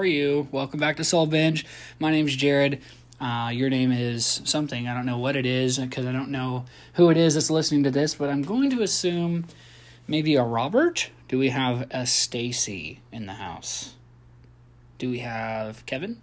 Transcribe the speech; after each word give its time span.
welcome 0.00 0.80
back 0.80 0.96
to 0.96 1.04
Soul 1.04 1.26
Binge. 1.26 1.66
My 1.98 2.10
name's 2.10 2.34
Jared. 2.34 2.80
Uh, 3.20 3.50
your 3.52 3.68
name 3.68 3.92
is 3.92 4.40
something. 4.44 4.88
I 4.88 4.94
don't 4.94 5.04
know 5.04 5.18
what 5.18 5.36
it 5.36 5.44
is 5.44 5.78
because 5.78 6.06
I 6.06 6.12
don't 6.12 6.30
know 6.30 6.64
who 6.94 7.10
it 7.10 7.18
is 7.18 7.34
that's 7.34 7.50
listening 7.50 7.82
to 7.82 7.90
this, 7.90 8.14
but 8.14 8.30
I'm 8.30 8.40
going 8.40 8.70
to 8.70 8.80
assume 8.80 9.44
maybe 10.08 10.36
a 10.36 10.42
Robert. 10.42 11.10
Do 11.28 11.38
we 11.38 11.50
have 11.50 11.86
a 11.90 12.06
Stacy 12.06 13.02
in 13.12 13.26
the 13.26 13.34
house? 13.34 13.96
Do 14.96 15.10
we 15.10 15.18
have 15.18 15.84
Kevin? 15.84 16.22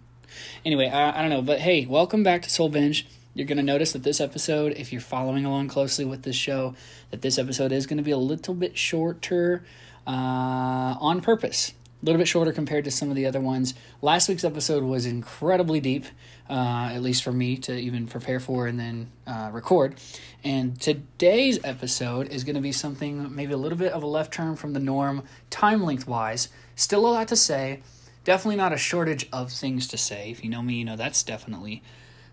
Anyway, 0.66 0.89
I, 0.89 1.20
I 1.20 1.22
don't 1.22 1.30
know, 1.30 1.44
but 1.44 1.59
hey, 1.59 1.86
welcome 1.86 2.23
back 2.23 2.41
to 2.41 2.50
Soul 2.50 2.70
Binge. 2.70 3.05
You're 3.36 3.45
going 3.45 3.58
to 3.58 3.64
notice 3.64 3.94
that 3.94 4.02
this 4.02 4.20
episode, 4.20 4.73
if 4.75 4.91
you're 4.91 5.02
following 5.02 5.45
along 5.45 5.67
closely 5.67 6.03
with 6.03 6.23
this 6.23 6.36
show, 6.36 6.73
that 7.12 7.22
this 7.22 7.38
episode 7.38 7.72
is 7.72 7.86
going 7.86 7.98
to 7.98 8.03
be 8.03 8.09
a 8.09 8.17
little 8.17 8.55
bit 8.55 8.75
shorter 8.75 9.64
uh, 10.08 10.98
on 11.00 11.22
purpose 11.22 11.73
a 12.02 12.06
little 12.06 12.20
bit 12.20 12.28
shorter 12.28 12.52
compared 12.52 12.86
to 12.86 12.92
some 12.92 13.10
of 13.10 13.16
the 13.16 13.26
other 13.26 13.40
ones. 13.40 13.74
Last 14.02 14.30
week's 14.30 14.44
episode 14.44 14.84
was 14.84 15.06
incredibly 15.06 15.80
deep, 15.80 16.06
uh, 16.50 16.92
at 16.94 17.02
least 17.02 17.23
for 17.23 17.32
me 17.32 17.58
to 17.58 17.76
even 17.76 18.06
prepare 18.08 18.40
for 18.40 18.68
and 18.68 18.80
then 18.80 19.09
uh, 19.26 19.50
record. 19.52 19.95
And 20.44 20.80
today's 20.80 21.59
episode 21.64 22.30
is 22.30 22.44
going 22.44 22.56
to 22.56 22.62
be 22.62 22.72
something 22.72 23.36
maybe 23.36 23.54
a 23.54 23.58
little 23.58 23.78
bit 23.78 23.94
of 23.94 24.04
a 24.04 24.08
left 24.08 24.34
turn 24.34 24.56
from 24.56 24.73
the 24.73 24.80
norm, 24.80 25.23
time 25.50 25.84
length 25.84 26.08
wise. 26.08 26.50
Still 26.76 27.08
a 27.08 27.09
lot 27.09 27.28
to 27.30 27.36
say. 27.36 27.81
Definitely 28.23 28.58
not 28.58 28.73
a 28.73 28.78
shortage 28.78 29.28
of 29.34 29.52
things 29.52 29.88
to 29.88 29.98
say. 29.98 30.30
If 30.30 30.44
you 30.44 30.50
know 30.50 30.61
me, 30.61 30.76
you 30.76 30.86
know 30.86 30.98
that's 30.98 31.23
definitely 31.23 31.82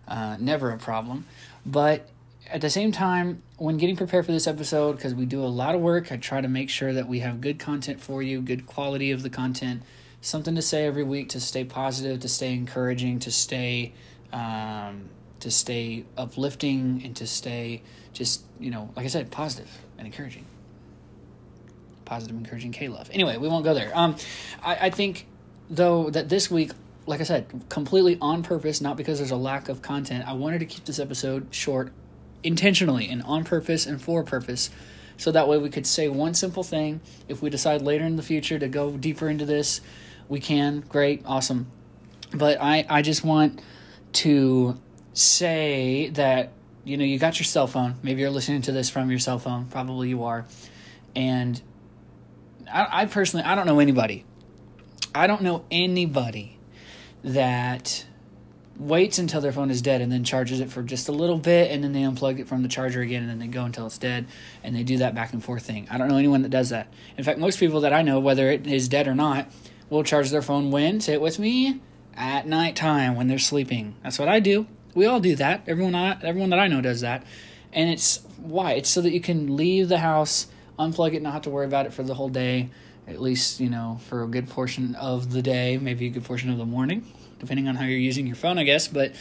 uh, 0.07 0.37
never 0.39 0.71
a 0.71 0.77
problem. 0.77 1.25
But 1.65 2.07
at 2.49 2.61
the 2.61 2.69
same 2.69 2.91
time, 2.91 3.41
when 3.57 3.77
getting 3.77 3.95
prepared 3.95 4.25
for 4.25 4.31
this 4.31 4.47
episode, 4.47 4.93
because 4.93 5.15
we 5.15 5.25
do 5.25 5.43
a 5.43 5.47
lot 5.47 5.75
of 5.75 5.81
work, 5.81 6.11
I 6.11 6.17
try 6.17 6.41
to 6.41 6.47
make 6.47 6.69
sure 6.69 6.93
that 6.93 7.07
we 7.07 7.19
have 7.19 7.41
good 7.41 7.59
content 7.59 7.99
for 8.01 8.21
you, 8.21 8.41
good 8.41 8.67
quality 8.67 9.11
of 9.11 9.23
the 9.23 9.29
content, 9.29 9.83
something 10.21 10.55
to 10.55 10.61
say 10.61 10.85
every 10.85 11.03
week 11.03 11.29
to 11.29 11.39
stay 11.39 11.63
positive, 11.63 12.19
to 12.21 12.29
stay 12.29 12.53
encouraging, 12.53 13.19
to 13.19 13.31
stay 13.31 13.93
um, 14.31 15.09
to 15.39 15.51
stay 15.51 16.05
uplifting, 16.17 17.01
and 17.05 17.15
to 17.15 17.27
stay 17.27 17.81
just 18.13 18.43
you 18.59 18.71
know, 18.71 18.89
like 18.95 19.05
I 19.05 19.09
said, 19.09 19.31
positive 19.31 19.69
and 19.97 20.05
encouraging. 20.05 20.45
Positive, 22.05 22.35
encouraging 22.35 22.71
K 22.71 22.87
love. 22.87 23.09
Anyway, 23.11 23.37
we 23.37 23.47
won't 23.47 23.63
go 23.63 23.73
there. 23.73 23.91
Um, 23.93 24.15
I, 24.63 24.87
I 24.87 24.89
think 24.89 25.25
though 25.69 26.09
that 26.11 26.29
this 26.29 26.51
week 26.51 26.71
like 27.07 27.21
I 27.21 27.23
said, 27.23 27.45
completely 27.69 28.17
on 28.19 28.41
purpose, 28.41 28.81
not 28.81 28.97
because 28.97 29.19
there's 29.19 29.29
a 29.29 29.35
lack 29.35 29.69
of 29.69 29.81
content. 29.83 30.27
I 30.27 30.33
wanted 30.33 30.59
to 30.59 30.65
keep 30.65 30.85
this 30.85 30.97
episode 30.97 31.47
short 31.51 31.93
intentionally 32.45 33.09
and 33.09 33.23
on 33.23 33.43
purpose 33.43 33.85
and 33.85 34.01
for 34.01 34.23
purpose. 34.23 34.69
So 35.17 35.31
that 35.31 35.47
way 35.47 35.57
we 35.57 35.69
could 35.69 35.87
say 35.87 36.09
one 36.09 36.33
simple 36.33 36.63
thing. 36.63 37.01
If 37.27 37.41
we 37.41 37.49
decide 37.49 37.81
later 37.81 38.05
in 38.05 38.15
the 38.15 38.23
future 38.23 38.59
to 38.59 38.67
go 38.67 38.91
deeper 38.91 39.29
into 39.29 39.45
this, 39.45 39.81
we 40.27 40.39
can. 40.39 40.81
Great, 40.81 41.23
awesome. 41.25 41.67
But 42.33 42.61
I, 42.61 42.85
I 42.89 43.01
just 43.01 43.23
want 43.23 43.61
to 44.13 44.79
say 45.13 46.09
that, 46.13 46.51
you 46.83 46.97
know, 46.97 47.05
you 47.05 47.17
got 47.17 47.39
your 47.39 47.45
cell 47.45 47.67
phone. 47.67 47.95
Maybe 48.03 48.21
you're 48.21 48.29
listening 48.29 48.61
to 48.63 48.71
this 48.71 48.89
from 48.89 49.09
your 49.09 49.19
cell 49.19 49.39
phone. 49.39 49.65
Probably 49.65 50.09
you 50.09 50.23
are. 50.23 50.45
And 51.15 51.61
I, 52.71 52.87
I 53.01 53.05
personally, 53.05 53.45
I 53.45 53.55
don't 53.55 53.65
know 53.65 53.79
anybody. 53.79 54.25
I 55.13 55.27
don't 55.27 55.41
know 55.41 55.63
anybody 55.71 56.59
that 57.23 58.05
waits 58.77 59.19
until 59.19 59.41
their 59.41 59.51
phone 59.51 59.71
is 59.71 59.81
dead 59.81 60.01
and 60.01 60.11
then 60.11 60.23
charges 60.23 60.59
it 60.59 60.69
for 60.69 60.83
just 60.83 61.07
a 61.07 61.11
little 61.11 61.37
bit 61.37 61.71
and 61.71 61.83
then 61.83 61.93
they 61.93 62.01
unplug 62.01 62.39
it 62.39 62.47
from 62.47 62.61
the 62.61 62.67
charger 62.67 63.01
again 63.01 63.21
and 63.21 63.29
then 63.29 63.39
they 63.39 63.47
go 63.47 63.63
until 63.63 63.87
it's 63.87 63.97
dead 63.97 64.27
and 64.63 64.75
they 64.75 64.83
do 64.83 64.97
that 64.97 65.15
back 65.15 65.33
and 65.33 65.43
forth 65.43 65.65
thing. 65.65 65.87
I 65.89 65.97
don't 65.97 66.07
know 66.07 66.17
anyone 66.17 66.41
that 66.41 66.49
does 66.49 66.69
that. 66.69 66.91
In 67.17 67.23
fact, 67.23 67.39
most 67.39 67.59
people 67.59 67.81
that 67.81 67.93
I 67.93 68.01
know, 68.01 68.19
whether 68.19 68.49
it 68.49 68.67
is 68.67 68.89
dead 68.89 69.07
or 69.07 69.15
not, 69.15 69.49
will 69.89 70.03
charge 70.03 70.29
their 70.29 70.41
phone 70.41 70.71
when? 70.71 70.99
Say 70.99 71.13
it 71.13 71.21
with 71.21 71.39
me. 71.39 71.81
At 72.17 72.47
nighttime 72.47 73.15
when 73.15 73.27
they're 73.27 73.37
sleeping. 73.37 73.95
That's 74.03 74.19
what 74.19 74.29
I 74.29 74.39
do. 74.39 74.67
We 74.93 75.05
all 75.05 75.19
do 75.19 75.35
that. 75.35 75.63
Everyone 75.67 75.95
I, 75.95 76.17
everyone 76.21 76.49
that 76.51 76.59
I 76.59 76.67
know 76.67 76.81
does 76.81 77.01
that. 77.01 77.25
And 77.73 77.89
it's 77.89 78.21
why? 78.37 78.73
It's 78.73 78.89
so 78.89 79.01
that 79.01 79.11
you 79.11 79.19
can 79.19 79.57
leave 79.57 79.89
the 79.89 79.97
house, 79.97 80.47
unplug 80.79 81.13
it, 81.13 81.21
not 81.21 81.33
have 81.33 81.41
to 81.43 81.49
worry 81.49 81.65
about 81.65 81.85
it 81.85 81.93
for 81.93 82.03
the 82.03 82.13
whole 82.13 82.29
day. 82.29 82.69
At 83.05 83.21
least, 83.21 83.59
you 83.59 83.69
know, 83.69 83.99
for 84.07 84.23
a 84.23 84.27
good 84.27 84.49
portion 84.49 84.95
of 84.95 85.31
the 85.31 85.41
day, 85.41 85.77
maybe 85.77 86.07
a 86.07 86.09
good 86.09 86.23
portion 86.23 86.49
of 86.49 86.57
the 86.57 86.65
morning 86.65 87.05
depending 87.39 87.67
on 87.67 87.75
how 87.75 87.85
you're 87.85 87.97
using 87.97 88.27
your 88.27 88.35
phone, 88.35 88.57
I 88.57 88.63
guess. 88.63 88.87
But 88.87 89.13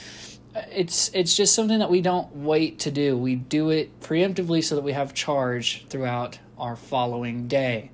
uh, 0.55 0.63
it's 0.73 1.11
it's 1.15 1.37
just 1.37 1.55
something 1.55 1.79
that 1.79 1.91
we 1.91 2.01
don't 2.01 2.35
wait 2.37 2.79
to 2.81 2.91
do. 2.91 3.17
We 3.17 3.37
do 3.37 3.71
it 3.71 4.01
preemptively 4.01 4.63
so 4.63 4.75
that 4.75 4.83
we 4.83 4.93
have 4.93 5.15
charge 5.15 5.87
throughout 5.89 6.39
our 6.59 6.77
following 6.77 7.49
day. 7.49 7.91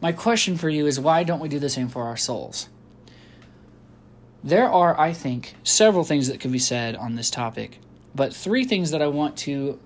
My 0.00 0.12
question 0.12 0.56
for 0.56 0.68
you 0.68 0.86
is 0.86 1.00
why 1.00 1.24
don't 1.24 1.40
we 1.40 1.48
do 1.48 1.58
the 1.58 1.68
same 1.68 1.88
for 1.88 2.04
our 2.04 2.16
souls? 2.16 2.68
There 4.44 4.70
are, 4.70 4.98
I 4.98 5.12
think, 5.12 5.56
several 5.64 6.04
things 6.04 6.28
that 6.28 6.38
could 6.38 6.52
be 6.52 6.60
said 6.60 6.94
on 6.94 7.16
this 7.16 7.28
topic, 7.28 7.80
but 8.14 8.32
three 8.32 8.64
things 8.64 8.92
that 8.92 9.02
I 9.02 9.08
want 9.08 9.36
to 9.38 9.80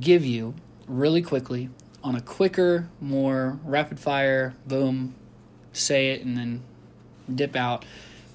give 0.00 0.24
you 0.24 0.54
really 0.88 1.22
quickly 1.22 1.70
on 2.02 2.16
a 2.16 2.20
quicker, 2.20 2.88
more 3.00 3.58
rapid 3.64 4.00
fire, 4.00 4.54
boom, 4.66 5.14
say 5.72 6.10
it 6.10 6.24
and 6.24 6.36
then 6.36 6.62
dip 7.32 7.56
out 7.56 7.84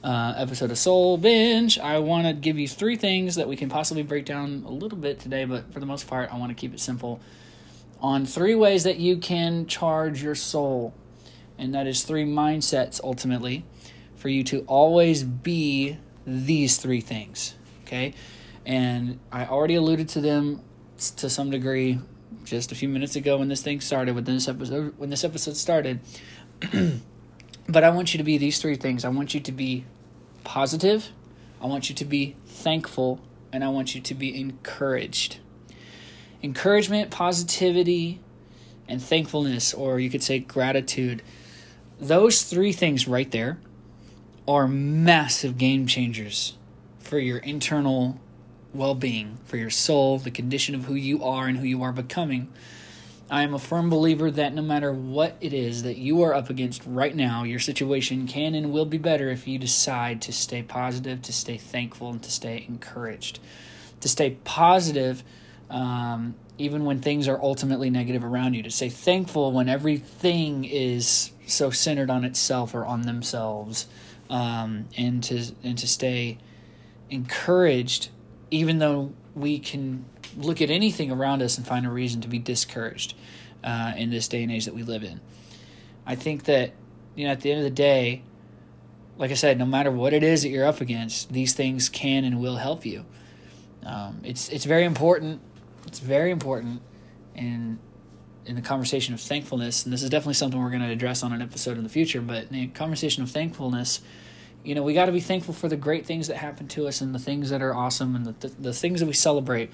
uh, 0.04 0.34
episode 0.38 0.72
of 0.72 0.78
Soul 0.78 1.18
Binge, 1.18 1.78
I 1.78 2.00
want 2.00 2.26
to 2.26 2.34
give 2.34 2.58
you 2.58 2.68
three 2.68 2.96
things 2.96 3.36
that 3.36 3.48
we 3.48 3.56
can 3.56 3.70
possibly 3.70 4.04
break 4.04 4.26
down 4.26 4.64
a 4.66 4.72
little 4.72 4.98
bit 4.98 5.20
today, 5.20 5.46
but 5.46 5.74
for 5.74 5.80
the 5.80 5.86
most 5.86 6.08
part, 6.08 6.34
I 6.34 6.38
want 6.38 6.52
to 6.52 6.56
keep 6.56 6.74
it 6.74 6.80
simple 6.80 7.20
on 8.02 8.26
three 8.26 8.56
ways 8.56 8.86
that 8.86 8.98
you 8.98 9.18
can 9.18 9.66
charge 9.68 10.24
your 10.24 10.36
soul. 10.36 10.94
And 11.58 11.74
that 11.76 11.88
is 11.88 12.04
three 12.04 12.24
mindsets 12.24 13.02
ultimately 13.04 13.66
for 14.16 14.30
you 14.30 14.44
to 14.46 14.62
always 14.62 15.24
be 15.24 15.98
these 16.26 16.78
three 16.78 17.02
things. 17.02 17.56
Okay? 17.84 18.14
And 18.66 19.20
I 19.31 19.46
already 19.46 19.76
alluded 19.76 20.08
to 20.10 20.22
them 20.22 20.62
to 21.18 21.30
some 21.30 21.50
degree 21.50 22.00
just 22.46 22.72
a 22.72 22.76
few 22.76 22.88
minutes 22.88 23.16
ago 23.16 23.38
when 23.38 23.50
this 23.50 23.62
thing 23.62 23.81
started, 23.81 24.16
when 24.16 24.24
this 24.24 24.48
episode 24.48 24.94
when 24.98 25.10
this 25.10 25.24
episode 25.24 25.58
started. 25.58 26.00
But 27.69 27.84
I 27.84 27.91
want 27.91 28.16
you 28.16 28.18
to 28.18 28.24
be 28.24 28.40
these 28.40 28.59
three 28.59 28.75
things. 28.75 29.06
I 29.06 29.09
want 29.09 29.35
you 29.35 29.40
to 29.41 29.52
be 29.52 29.85
positive, 30.44 31.09
I 31.62 31.68
want 31.68 31.88
you 31.88 31.96
to 31.96 32.06
be 32.06 32.35
thankful, 32.47 33.19
and 33.53 33.63
I 33.63 33.69
want 33.69 33.94
you 33.94 34.02
to 34.02 34.16
be 34.16 34.40
encouraged. 34.40 35.38
Encouragement, 36.41 37.12
positivity, 37.12 38.22
and 38.88 39.00
thankfulness, 39.00 39.72
or 39.72 40.00
you 40.00 40.09
could 40.09 40.24
say 40.24 40.40
gratitude. 40.40 41.22
Those 42.00 42.41
three 42.41 42.72
things 42.72 43.07
right 43.07 43.30
there 43.30 43.59
are 44.47 44.68
massive 44.68 45.59
game 45.59 45.86
changers 45.86 46.57
for 46.97 47.19
your 47.19 47.38
internal 47.38 48.19
well 48.74 48.96
being, 48.96 49.38
for 49.46 49.57
your 49.57 49.69
soul, 49.69 50.18
the 50.18 50.31
condition 50.31 50.74
of 50.74 50.86
who 50.86 50.96
you 50.96 51.24
are 51.24 51.47
and 51.47 51.59
who 51.59 51.66
you 51.66 51.84
are 51.84 51.91
becoming. 51.91 52.51
I 53.32 53.44
am 53.44 53.54
a 53.54 53.60
firm 53.60 53.90
believer 53.90 54.32
that 54.32 54.56
no 54.56 54.64
matter 54.64 54.92
what 54.92 55.36
it 55.40 55.54
is 55.54 55.84
that 55.84 55.98
you 55.98 56.24
are 56.24 56.34
up 56.34 56.50
against 56.50 56.82
right 56.86 57.16
now, 57.16 57.44
your 57.44 57.60
situation 57.60 58.26
can 58.26 58.56
and 58.56 58.72
will 58.72 58.86
be 58.86 58.98
better 58.98 59.30
if 59.30 59.48
you 59.48 59.60
decide 59.60 60.22
to 60.24 60.32
stay 60.32 60.64
positive, 60.64 61.22
to 61.24 61.34
stay 61.34 61.58
thankful, 61.58 62.10
and 62.10 62.24
to 62.24 62.31
stay 62.31 62.66
encouraged. 62.68 63.40
To 64.02 64.10
stay 64.10 64.38
positive, 64.46 65.24
um, 65.70 66.34
even 66.58 66.86
when 66.86 67.02
things 67.02 67.28
are 67.28 67.40
ultimately 67.40 67.92
negative 67.92 68.24
around 68.24 68.56
you. 68.56 68.64
To 68.64 68.72
stay 68.72 68.90
thankful 68.90 69.52
when 69.52 69.70
everything 69.70 70.66
is 70.66 71.32
so 71.46 71.70
centered 71.70 72.10
on 72.10 72.25
itself 72.25 72.74
or 72.74 72.84
on 72.84 73.04
themselves. 73.04 73.86
Um, 74.30 74.88
and 74.98 75.24
to 75.25 75.44
and 75.64 75.78
to 75.78 75.88
stay 75.88 76.38
encouraged, 77.10 78.10
even 78.52 78.80
though 78.80 79.14
we 79.36 79.60
can 79.60 80.06
look 80.38 80.62
at 80.62 80.70
anything 80.70 81.12
around 81.12 81.42
us 81.42 81.58
and 81.58 81.66
find 81.66 81.86
a 81.86 81.90
reason 81.90 82.22
to 82.22 82.28
be 82.28 82.40
discouraged 82.40 83.14
uh, 83.64 83.94
in 83.98 84.10
this 84.10 84.28
day 84.28 84.44
and 84.44 84.52
age 84.52 84.66
that 84.66 84.74
we 84.74 84.84
live 84.84 85.04
in. 85.04 85.20
I 86.06 86.16
think 86.16 86.46
that, 86.46 86.74
you 87.16 87.26
know, 87.26 87.31
at 87.31 87.42
the 87.42 87.52
end 87.52 87.60
of 87.60 87.64
the 87.64 87.70
day, 87.70 88.24
like 89.18 89.31
I 89.31 89.36
said, 89.36 89.60
no 89.60 89.66
matter 89.66 89.92
what 89.92 90.14
it 90.14 90.24
is 90.24 90.44
that 90.44 90.50
you're 90.50 90.66
up 90.66 90.81
against, 90.81 91.34
these 91.34 91.54
things 91.54 91.90
can 91.90 92.24
and 92.24 92.40
will 92.40 92.56
help 92.56 92.86
you. 92.86 93.06
Um, 93.86 94.22
it's 94.24 94.50
it's 94.50 94.66
very 94.66 94.86
important. 94.86 95.42
It's 95.86 96.00
very 96.00 96.32
important 96.32 96.82
in 97.36 97.80
in 98.46 98.56
the 98.56 98.62
conversation 98.62 99.14
of 99.14 99.20
thankfulness, 99.20 99.84
and 99.84 99.94
this 99.94 100.02
is 100.02 100.10
definitely 100.10 100.34
something 100.34 100.60
we're 100.60 100.70
going 100.70 100.82
to 100.82 100.90
address 100.90 101.22
on 101.22 101.34
an 101.34 101.42
episode 101.42 101.78
in 101.78 101.84
the 101.84 101.90
future. 101.90 102.22
But 102.22 102.46
in 102.46 102.54
the 102.54 102.68
conversation 102.68 103.22
of 103.22 103.30
thankfulness, 103.30 104.02
you 104.64 104.76
know, 104.76 104.84
we 104.84 104.94
got 104.94 105.06
to 105.06 105.12
be 105.12 105.20
thankful 105.20 105.54
for 105.54 105.68
the 105.68 105.78
great 105.78 106.06
things 106.06 106.28
that 106.28 106.38
happen 106.38 106.68
to 106.70 106.88
us 106.88 107.02
and 107.02 107.16
the 107.16 107.20
things 107.20 107.50
that 107.50 107.62
are 107.62 107.74
awesome 107.74 108.16
and 108.16 108.26
the, 108.26 108.48
the, 108.48 108.56
the 108.62 108.74
things 108.74 109.00
that 109.00 109.06
we 109.06 109.14
celebrate 109.14 109.72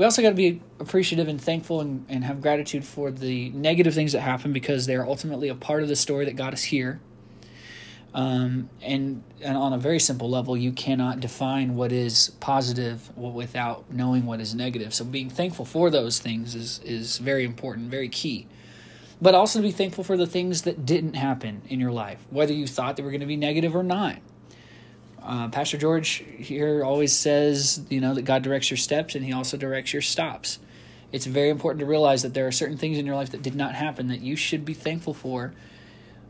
we 0.00 0.06
also 0.06 0.22
got 0.22 0.30
to 0.30 0.34
be 0.34 0.62
appreciative 0.78 1.28
and 1.28 1.38
thankful 1.38 1.82
and, 1.82 2.06
and 2.08 2.24
have 2.24 2.40
gratitude 2.40 2.86
for 2.86 3.10
the 3.10 3.50
negative 3.50 3.92
things 3.92 4.12
that 4.12 4.20
happen 4.20 4.50
because 4.50 4.86
they're 4.86 5.04
ultimately 5.04 5.50
a 5.50 5.54
part 5.54 5.82
of 5.82 5.90
the 5.90 5.96
story 5.96 6.24
that 6.24 6.36
got 6.36 6.54
us 6.54 6.62
here. 6.62 7.00
Um, 8.14 8.70
and 8.80 9.22
and 9.42 9.58
on 9.58 9.74
a 9.74 9.78
very 9.78 10.00
simple 10.00 10.30
level, 10.30 10.56
you 10.56 10.72
cannot 10.72 11.20
define 11.20 11.76
what 11.76 11.92
is 11.92 12.30
positive 12.40 13.14
without 13.14 13.92
knowing 13.92 14.24
what 14.24 14.40
is 14.40 14.54
negative. 14.54 14.94
So 14.94 15.04
being 15.04 15.28
thankful 15.28 15.66
for 15.66 15.90
those 15.90 16.18
things 16.18 16.54
is 16.54 16.80
is 16.82 17.18
very 17.18 17.44
important, 17.44 17.90
very 17.90 18.08
key. 18.08 18.46
But 19.22 19.34
also 19.34 19.58
to 19.58 19.62
be 19.62 19.70
thankful 19.70 20.04
for 20.04 20.16
the 20.16 20.26
things 20.26 20.62
that 20.62 20.86
didn't 20.86 21.14
happen 21.14 21.62
in 21.68 21.78
your 21.78 21.92
life, 21.92 22.24
whether 22.30 22.52
you 22.52 22.66
thought 22.66 22.96
they 22.96 23.02
were 23.02 23.10
going 23.10 23.20
to 23.20 23.26
be 23.26 23.36
negative 23.36 23.76
or 23.76 23.82
not. 23.82 24.16
Uh, 25.22 25.48
Pastor 25.48 25.76
George 25.76 26.24
here 26.38 26.82
always 26.82 27.12
says, 27.12 27.84
you 27.90 28.00
know, 28.00 28.14
that 28.14 28.22
God 28.22 28.42
directs 28.42 28.70
your 28.70 28.78
steps 28.78 29.14
and 29.14 29.24
He 29.24 29.32
also 29.32 29.56
directs 29.56 29.92
your 29.92 30.02
stops. 30.02 30.58
It's 31.12 31.26
very 31.26 31.50
important 31.50 31.80
to 31.80 31.86
realize 31.86 32.22
that 32.22 32.34
there 32.34 32.46
are 32.46 32.52
certain 32.52 32.78
things 32.78 32.96
in 32.96 33.04
your 33.04 33.16
life 33.16 33.30
that 33.30 33.42
did 33.42 33.54
not 33.54 33.74
happen 33.74 34.08
that 34.08 34.20
you 34.20 34.36
should 34.36 34.64
be 34.64 34.74
thankful 34.74 35.14
for. 35.14 35.52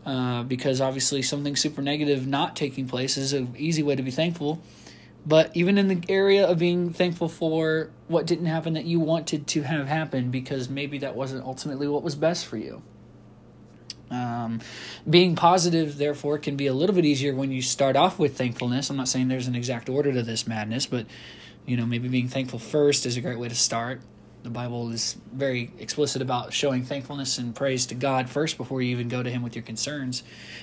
Uh, 0.04 0.42
because 0.42 0.80
obviously, 0.80 1.20
something 1.20 1.54
super 1.54 1.82
negative 1.82 2.26
not 2.26 2.56
taking 2.56 2.88
place 2.88 3.18
is 3.18 3.34
an 3.34 3.54
easy 3.58 3.82
way 3.82 3.94
to 3.94 4.02
be 4.02 4.10
thankful. 4.10 4.60
But 5.26 5.54
even 5.54 5.76
in 5.76 5.88
the 5.88 6.02
area 6.08 6.46
of 6.46 6.58
being 6.58 6.92
thankful 6.92 7.28
for 7.28 7.90
what 8.08 8.26
didn't 8.26 8.46
happen 8.46 8.72
that 8.72 8.86
you 8.86 9.00
wanted 9.00 9.46
to 9.48 9.62
have 9.62 9.86
happen, 9.86 10.30
because 10.30 10.68
maybe 10.68 10.98
that 10.98 11.14
wasn't 11.14 11.44
ultimately 11.44 11.86
what 11.86 12.02
was 12.02 12.14
best 12.14 12.46
for 12.46 12.56
you. 12.56 12.82
Um, 14.10 14.60
being 15.08 15.36
positive, 15.36 15.98
therefore, 15.98 16.38
can 16.38 16.56
be 16.56 16.66
a 16.66 16.74
little 16.74 16.94
bit 16.94 17.04
easier 17.04 17.34
when 17.34 17.52
you 17.52 17.62
start 17.62 17.96
off 17.96 18.18
with 18.18 18.36
thankfulness. 18.36 18.90
I'm 18.90 18.96
not 18.96 19.08
saying 19.08 19.28
there's 19.28 19.46
an 19.46 19.54
exact 19.54 19.88
order 19.88 20.12
to 20.12 20.22
this 20.22 20.48
madness, 20.48 20.86
but 20.86 21.06
you 21.66 21.76
know, 21.76 21.86
maybe 21.86 22.08
being 22.08 22.28
thankful 22.28 22.58
first 22.58 23.06
is 23.06 23.16
a 23.16 23.20
great 23.20 23.38
way 23.38 23.48
to 23.48 23.54
start. 23.54 24.00
The 24.42 24.50
Bible 24.50 24.90
is 24.90 25.16
very 25.32 25.70
explicit 25.78 26.22
about 26.22 26.52
showing 26.52 26.82
thankfulness 26.82 27.38
and 27.38 27.54
praise 27.54 27.86
to 27.86 27.94
God 27.94 28.30
first 28.30 28.56
before 28.56 28.80
you 28.80 28.90
even 28.90 29.08
go 29.08 29.22
to 29.22 29.30
Him 29.30 29.42
with 29.42 29.54
your 29.54 29.62
concerns. 29.62 30.22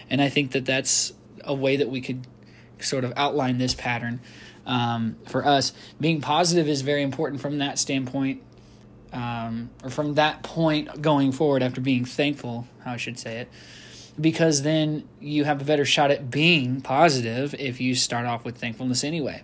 And 0.10 0.21
I 0.21 0.30
think 0.30 0.51
that 0.51 0.65
that's 0.65 1.13
a 1.44 1.53
way 1.53 1.77
that 1.77 1.89
we 1.89 2.01
could 2.01 2.25
sort 2.79 3.03
of 3.03 3.13
outline 3.15 3.57
this 3.57 3.74
pattern 3.74 4.19
um, 4.65 5.18
for 5.27 5.45
us. 5.45 5.74
Being 6.00 6.21
positive 6.21 6.68
is 6.68 6.81
very 6.81 7.01
important 7.01 7.41
from 7.41 7.59
that 7.59 7.79
standpoint 7.79 8.41
um, 9.13 9.69
or 9.83 9.89
from 9.89 10.15
that 10.15 10.44
point 10.44 11.01
going 11.01 11.31
forward 11.31 11.63
after 11.63 11.81
being 11.81 12.06
thankful, 12.06 12.68
how 12.83 12.91
I 12.91 12.97
should 12.97 13.18
say 13.18 13.39
it, 13.39 13.50
because 14.19 14.63
then 14.63 15.07
you 15.19 15.45
have 15.45 15.62
a 15.62 15.65
better 15.65 15.85
shot 15.85 16.12
at 16.12 16.29
being 16.29 16.81
positive 16.81 17.56
if 17.56 17.79
you 17.79 17.95
start 17.95 18.25
off 18.25 18.44
with 18.44 18.57
thankfulness 18.57 19.03
anyway. 19.03 19.44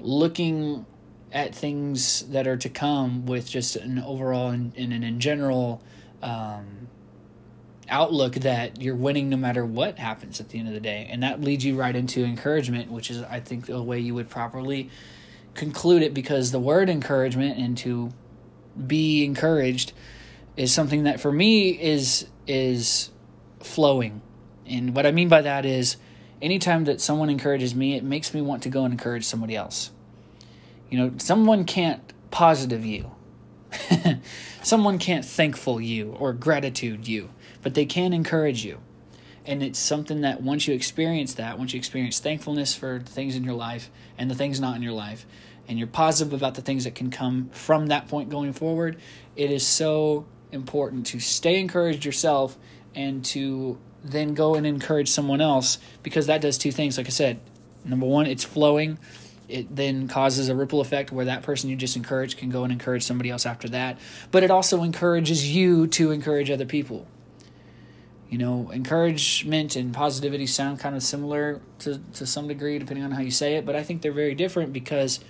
Looking 0.00 0.84
at 1.32 1.54
things 1.54 2.22
that 2.28 2.46
are 2.46 2.56
to 2.56 2.68
come 2.68 3.26
with 3.26 3.48
just 3.48 3.76
an 3.76 3.98
overall 3.98 4.48
and, 4.48 4.72
and 4.76 4.92
an 4.92 5.02
in 5.02 5.20
general 5.20 5.82
um, 6.22 6.88
outlook 7.88 8.34
that 8.34 8.80
you're 8.80 8.94
winning 8.94 9.28
no 9.28 9.36
matter 9.36 9.64
what 9.64 9.98
happens 9.98 10.40
at 10.40 10.48
the 10.50 10.58
end 10.58 10.68
of 10.68 10.74
the 10.74 10.80
day. 10.80 11.08
And 11.10 11.22
that 11.22 11.40
leads 11.40 11.64
you 11.64 11.76
right 11.76 11.94
into 11.94 12.24
encouragement, 12.24 12.90
which 12.90 13.10
is, 13.10 13.22
I 13.22 13.40
think, 13.40 13.66
the 13.66 13.82
way 13.82 13.98
you 13.98 14.14
would 14.14 14.28
properly 14.28 14.90
conclude 15.54 16.02
it 16.02 16.14
because 16.14 16.52
the 16.52 16.60
word 16.60 16.88
encouragement 16.88 17.58
and 17.58 17.76
to 17.78 18.10
be 18.86 19.24
encouraged 19.24 19.92
is 20.56 20.72
something 20.72 21.04
that 21.04 21.20
for 21.20 21.32
me 21.32 21.70
is 21.70 22.26
is 22.46 23.10
flowing. 23.60 24.22
And 24.66 24.94
what 24.94 25.06
I 25.06 25.10
mean 25.10 25.28
by 25.28 25.42
that 25.42 25.64
is 25.64 25.96
anytime 26.40 26.84
that 26.84 27.00
someone 27.00 27.30
encourages 27.30 27.74
me, 27.74 27.96
it 27.96 28.04
makes 28.04 28.32
me 28.32 28.40
want 28.40 28.62
to 28.64 28.68
go 28.68 28.84
and 28.84 28.92
encourage 28.92 29.24
somebody 29.24 29.56
else. 29.56 29.90
You 30.90 30.98
know, 30.98 31.12
someone 31.18 31.64
can't 31.64 32.12
positive 32.30 32.84
you. 32.84 33.10
someone 34.62 34.98
can't 34.98 35.24
thankful 35.24 35.80
you 35.80 36.12
or 36.18 36.32
gratitude 36.32 37.06
you, 37.06 37.30
but 37.62 37.74
they 37.74 37.86
can 37.86 38.12
encourage 38.12 38.64
you. 38.64 38.78
And 39.44 39.62
it's 39.62 39.78
something 39.78 40.20
that 40.22 40.42
once 40.42 40.68
you 40.68 40.74
experience 40.74 41.34
that, 41.34 41.58
once 41.58 41.72
you 41.72 41.78
experience 41.78 42.18
thankfulness 42.20 42.74
for 42.74 42.98
the 42.98 43.10
things 43.10 43.34
in 43.34 43.44
your 43.44 43.54
life 43.54 43.90
and 44.18 44.30
the 44.30 44.34
things 44.34 44.60
not 44.60 44.76
in 44.76 44.82
your 44.82 44.92
life, 44.92 45.24
and 45.66 45.78
you're 45.78 45.88
positive 45.88 46.32
about 46.32 46.54
the 46.54 46.62
things 46.62 46.84
that 46.84 46.94
can 46.94 47.10
come 47.10 47.50
from 47.50 47.86
that 47.88 48.08
point 48.08 48.30
going 48.30 48.52
forward, 48.52 48.98
it 49.36 49.50
is 49.50 49.66
so 49.66 50.26
important 50.52 51.06
to 51.06 51.20
stay 51.20 51.58
encouraged 51.60 52.04
yourself 52.04 52.56
and 52.94 53.24
to 53.24 53.78
then 54.02 54.34
go 54.34 54.54
and 54.54 54.66
encourage 54.66 55.10
someone 55.10 55.40
else 55.40 55.78
because 56.02 56.26
that 56.26 56.40
does 56.40 56.56
two 56.56 56.72
things. 56.72 56.96
Like 56.96 57.06
I 57.06 57.10
said, 57.10 57.40
number 57.84 58.06
one, 58.06 58.26
it's 58.26 58.44
flowing. 58.44 58.98
It 59.48 59.74
then 59.74 60.08
causes 60.08 60.48
a 60.48 60.54
ripple 60.54 60.80
effect 60.80 61.10
where 61.10 61.24
that 61.24 61.42
person 61.42 61.70
you 61.70 61.76
just 61.76 61.96
encouraged 61.96 62.38
can 62.38 62.50
go 62.50 62.64
and 62.64 62.72
encourage 62.72 63.02
somebody 63.02 63.30
else 63.30 63.46
after 63.46 63.68
that. 63.70 63.98
But 64.30 64.42
it 64.42 64.50
also 64.50 64.82
encourages 64.82 65.50
you 65.50 65.86
to 65.88 66.10
encourage 66.10 66.50
other 66.50 66.66
people. 66.66 67.06
You 68.28 68.36
know, 68.36 68.70
encouragement 68.72 69.74
and 69.74 69.94
positivity 69.94 70.46
sound 70.46 70.80
kind 70.80 70.94
of 70.94 71.02
similar 71.02 71.62
to, 71.80 71.98
to 72.14 72.26
some 72.26 72.46
degree, 72.46 72.78
depending 72.78 73.04
on 73.04 73.12
how 73.12 73.22
you 73.22 73.30
say 73.30 73.56
it, 73.56 73.64
but 73.64 73.74
I 73.74 73.82
think 73.82 74.02
they're 74.02 74.12
very 74.12 74.34
different 74.34 74.74
because 74.74 75.20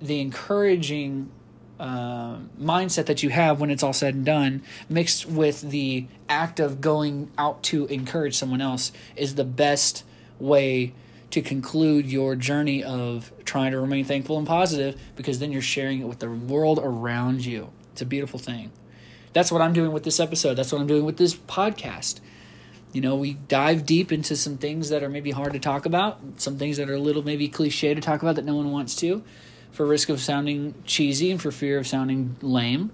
the 0.00 0.20
encouraging 0.20 1.30
uh, 1.78 2.38
mindset 2.58 3.06
that 3.06 3.22
you 3.22 3.28
have 3.28 3.60
when 3.60 3.70
it's 3.70 3.82
all 3.82 3.92
said 3.92 4.14
and 4.14 4.24
done, 4.24 4.62
mixed 4.88 5.26
with 5.26 5.60
the 5.60 6.06
act 6.28 6.58
of 6.58 6.80
going 6.80 7.30
out 7.36 7.62
to 7.64 7.86
encourage 7.86 8.34
someone 8.36 8.60
else, 8.60 8.92
is 9.14 9.34
the 9.34 9.44
best 9.44 10.04
way 10.40 10.94
to 11.30 11.42
conclude 11.42 12.06
your 12.06 12.34
journey 12.36 12.82
of 12.82 13.30
trying 13.44 13.72
to 13.72 13.80
remain 13.80 14.04
thankful 14.04 14.38
and 14.38 14.46
positive 14.46 15.00
because 15.16 15.38
then 15.38 15.52
you're 15.52 15.62
sharing 15.62 16.00
it 16.00 16.06
with 16.06 16.20
the 16.20 16.30
world 16.30 16.80
around 16.82 17.44
you. 17.44 17.70
It's 17.92 18.02
a 18.02 18.06
beautiful 18.06 18.38
thing. 18.38 18.72
That's 19.32 19.52
what 19.52 19.60
I'm 19.60 19.72
doing 19.72 19.92
with 19.92 20.04
this 20.04 20.20
episode. 20.20 20.54
That's 20.54 20.72
what 20.72 20.80
I'm 20.80 20.86
doing 20.86 21.04
with 21.04 21.18
this 21.18 21.34
podcast. 21.34 22.20
You 22.92 23.02
know, 23.02 23.16
we 23.16 23.34
dive 23.34 23.84
deep 23.84 24.10
into 24.10 24.34
some 24.36 24.56
things 24.56 24.88
that 24.88 25.02
are 25.02 25.10
maybe 25.10 25.30
hard 25.30 25.52
to 25.52 25.58
talk 25.58 25.84
about, 25.84 26.18
some 26.38 26.56
things 26.56 26.78
that 26.78 26.88
are 26.88 26.94
a 26.94 27.00
little 27.00 27.22
maybe 27.22 27.46
cliche 27.48 27.92
to 27.92 28.00
talk 28.00 28.22
about 28.22 28.36
that 28.36 28.46
no 28.46 28.56
one 28.56 28.72
wants 28.72 28.96
to 28.96 29.22
for 29.70 29.84
risk 29.84 30.08
of 30.08 30.20
sounding 30.20 30.74
cheesy 30.86 31.30
and 31.30 31.40
for 31.40 31.50
fear 31.50 31.78
of 31.78 31.86
sounding 31.86 32.36
lame. 32.40 32.90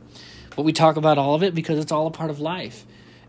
But 0.57 0.63
we 0.63 0.73
talk 0.73 0.97
about 0.97 1.19
all 1.19 1.35
of 1.35 1.43
it 1.43 1.55
because 1.55 1.79
it's 1.79 1.93
all 1.93 2.07
a 2.07 2.11
part 2.11 2.31
of 2.31 2.41
life. 2.41 2.85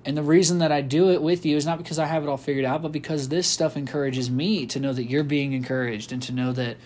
And 0.06 0.16
the 0.16 0.24
reason 0.24 0.60
that 0.60 0.72
I 0.72 0.82
do 0.82 1.10
it 1.10 1.22
with 1.22 1.46
you 1.46 1.58
is 1.58 1.66
not 1.66 1.80
because 1.80 1.98
I 1.98 2.06
have 2.06 2.24
it 2.24 2.30
all 2.30 2.38
figured 2.38 2.64
out, 2.64 2.84
but 2.84 2.92
because 2.92 3.28
this 3.28 3.48
stuff 3.48 3.76
encourages 3.76 4.30
me 4.30 4.68
to 4.68 4.80
know 4.80 4.94
that 4.94 5.06
you're 5.06 5.24
being 5.24 5.54
encouraged 5.54 6.12
and 6.12 6.22
to 6.24 6.32
know 6.32 6.52
that 6.54 6.78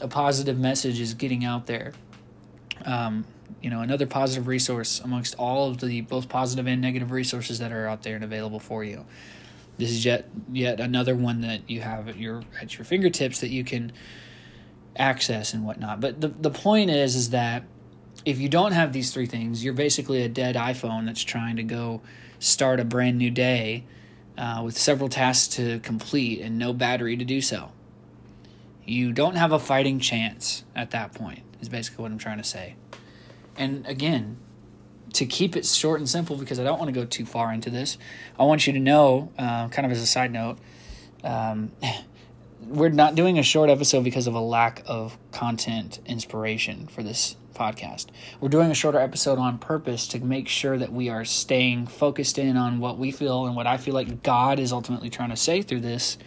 a 0.00 0.06
positive 0.06 0.58
message 0.58 1.00
is 1.00 1.14
getting 1.14 1.44
out 1.44 1.66
there. 1.66 1.92
Um, 2.84 3.24
you 3.60 3.68
know, 3.68 3.80
another 3.80 4.06
positive 4.06 4.46
resource 4.46 5.00
amongst 5.00 5.34
all 5.36 5.70
of 5.70 5.80
the 5.80 6.02
both 6.02 6.28
positive 6.28 6.66
and 6.66 6.80
negative 6.80 7.10
resources 7.10 7.58
that 7.58 7.72
are 7.72 7.86
out 7.86 8.02
there 8.04 8.14
and 8.14 8.24
available 8.24 8.60
for 8.60 8.84
you. 8.84 9.04
This 9.78 9.90
is 9.90 10.04
yet 10.04 10.28
yet 10.52 10.80
another 10.80 11.14
one 11.14 11.40
that 11.40 11.68
you 11.68 11.80
have 11.80 12.08
at 12.08 12.16
your 12.16 12.42
at 12.60 12.76
your 12.76 12.84
fingertips 12.84 13.40
that 13.40 13.48
you 13.48 13.64
can 13.64 13.92
access 14.96 15.54
and 15.54 15.64
whatnot. 15.64 16.00
But 16.00 16.20
the 16.20 16.28
the 16.28 16.50
point 16.50 16.90
is 16.90 17.16
is 17.16 17.30
that 17.30 17.64
if 18.24 18.40
you 18.40 18.48
don't 18.48 18.72
have 18.72 18.92
these 18.92 19.12
three 19.12 19.26
things, 19.26 19.64
you're 19.64 19.74
basically 19.74 20.22
a 20.22 20.28
dead 20.28 20.54
iPhone 20.54 21.06
that's 21.06 21.22
trying 21.22 21.56
to 21.56 21.62
go 21.62 22.00
start 22.38 22.80
a 22.80 22.84
brand 22.84 23.18
new 23.18 23.30
day 23.30 23.84
uh, 24.36 24.62
with 24.64 24.76
several 24.76 25.08
tasks 25.08 25.56
to 25.56 25.78
complete 25.80 26.40
and 26.40 26.58
no 26.58 26.72
battery 26.72 27.16
to 27.16 27.24
do 27.24 27.40
so. 27.40 27.70
You 28.84 29.12
don't 29.12 29.36
have 29.36 29.52
a 29.52 29.58
fighting 29.58 30.00
chance 30.00 30.64
at 30.74 30.90
that 30.90 31.14
point, 31.14 31.42
is 31.60 31.68
basically 31.68 32.02
what 32.02 32.12
I'm 32.12 32.18
trying 32.18 32.38
to 32.38 32.44
say. 32.44 32.74
And 33.56 33.86
again, 33.86 34.38
to 35.14 35.26
keep 35.26 35.56
it 35.56 35.66
short 35.66 36.00
and 36.00 36.08
simple, 36.08 36.36
because 36.36 36.58
I 36.58 36.64
don't 36.64 36.78
want 36.78 36.88
to 36.88 36.98
go 36.98 37.04
too 37.04 37.26
far 37.26 37.52
into 37.52 37.70
this, 37.70 37.98
I 38.38 38.44
want 38.44 38.66
you 38.66 38.72
to 38.72 38.80
know, 38.80 39.30
uh, 39.38 39.68
kind 39.68 39.86
of 39.86 39.92
as 39.92 40.00
a 40.00 40.06
side 40.06 40.32
note, 40.32 40.58
um, 41.22 41.72
we're 42.66 42.88
not 42.88 43.14
doing 43.14 43.38
a 43.38 43.42
short 43.42 43.70
episode 43.70 44.04
because 44.04 44.26
of 44.26 44.34
a 44.34 44.40
lack 44.40 44.82
of 44.86 45.18
content 45.32 46.00
inspiration 46.06 46.86
for 46.86 47.02
this 47.02 47.36
podcast. 47.62 48.06
We're 48.40 48.48
doing 48.48 48.70
a 48.70 48.74
shorter 48.74 48.98
episode 48.98 49.38
on 49.38 49.58
purpose 49.58 50.08
to 50.08 50.20
make 50.20 50.48
sure 50.48 50.76
that 50.76 50.92
we 50.92 51.08
are 51.08 51.24
staying 51.24 51.86
focused 51.86 52.38
in 52.38 52.56
on 52.56 52.80
what 52.80 52.98
we 52.98 53.12
feel 53.12 53.46
and 53.46 53.54
what 53.54 53.66
I 53.66 53.76
feel 53.76 53.94
like 53.94 54.22
God 54.22 54.58
is 54.58 54.72
ultimately 54.72 55.10
trying 55.10 55.30
to 55.30 55.36
say 55.36 55.62
through 55.62 55.80
this. 55.80 56.18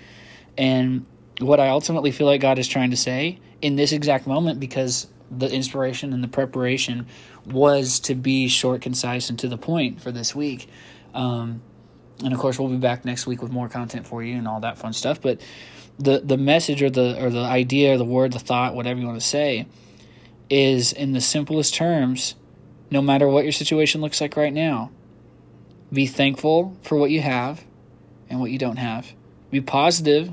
And 0.58 1.06
what 1.42 1.60
I 1.60 1.70
ultimately 1.70 2.12
feel 2.12 2.28
like 2.28 2.40
God 2.40 2.60
is 2.60 2.68
trying 2.68 2.92
to 2.92 2.98
say 2.98 3.40
in 3.62 3.76
this 3.76 3.92
exact 3.92 4.28
moment 4.28 4.60
because 4.60 5.08
the 5.30 5.52
inspiration 5.52 6.14
and 6.14 6.24
the 6.24 6.28
preparation 6.28 7.08
was 7.46 8.00
to 8.02 8.16
be 8.16 8.48
short, 8.48 8.82
concise, 8.82 9.30
and 9.30 9.38
to 9.40 9.50
the 9.50 9.58
point 9.58 10.00
for 10.02 10.12
this 10.12 10.34
week. 10.34 10.70
Um, 11.14 11.62
and 12.24 12.34
of 12.34 12.40
course, 12.40 12.58
we'll 12.58 12.70
be 12.70 12.78
back 12.78 13.04
next 13.04 13.28
week 13.28 13.42
with 13.42 13.52
more 13.52 13.68
content 13.68 14.08
for 14.08 14.24
you 14.24 14.38
and 14.38 14.48
all 14.48 14.62
that 14.62 14.78
fun 14.78 14.94
stuff. 14.94 15.22
But 15.22 15.42
the 16.00 16.20
the 16.20 16.38
message 16.38 16.82
or 16.82 16.90
the 16.90 17.22
or 17.24 17.30
the 17.30 17.40
idea 17.40 17.94
or 17.94 17.98
the 17.98 18.06
word 18.06 18.34
the 18.34 18.40
thought 18.40 18.76
whatever 18.76 19.00
you 19.00 19.08
want 19.08 19.20
to 19.20 19.26
say 19.26 19.66
is 20.50 20.94
in 20.94 21.14
the 21.14 21.22
simplest 21.22 21.74
terms 21.74 22.36
no 22.92 23.02
matter 23.02 23.28
what 23.28 23.44
your 23.44 23.52
situation 23.52 24.02
looks 24.02 24.22
like 24.22 24.38
right 24.38 24.54
now 24.54 24.92
be 25.92 26.08
thankful 26.08 26.76
for 26.82 26.98
what 26.98 27.12
you 27.12 27.22
have 27.22 27.64
and 28.30 28.40
what 28.40 28.52
you 28.52 28.58
don't 28.58 28.78
have. 28.78 29.14
Be 29.52 29.62
positive 29.62 30.32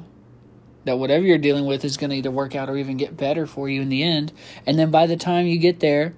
that 0.84 0.98
whatever 0.98 1.24
you're 1.24 1.38
dealing 1.38 1.66
with 1.66 1.84
is 1.84 1.96
going 1.96 2.10
to 2.10 2.16
either 2.16 2.30
work 2.30 2.56
out 2.56 2.68
or 2.68 2.76
even 2.76 2.96
get 2.96 3.16
better 3.16 3.46
for 3.46 3.68
you 3.68 3.80
in 3.80 3.88
the 3.88 4.02
end. 4.02 4.32
And 4.66 4.78
then 4.78 4.90
by 4.90 5.06
the 5.06 5.16
time 5.16 5.46
you 5.46 5.58
get 5.58 5.80
there 5.80 6.14